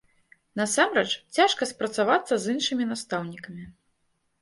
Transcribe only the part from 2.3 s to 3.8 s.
з іншымі настаўнікамі.